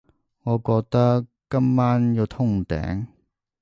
[0.41, 3.05] 我覺得今晚要通頂